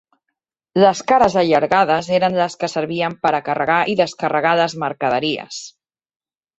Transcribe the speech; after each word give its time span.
Les 0.83 1.01
cares 1.11 1.35
allargades 1.41 2.09
eren 2.19 2.39
les 2.41 2.57
que 2.63 2.71
servien 2.75 3.19
per 3.27 3.35
a 3.35 3.45
carregar 3.53 3.79
i 3.95 3.99
descarregar 4.03 4.59
les 4.65 4.79
mercaderies. 4.89 5.65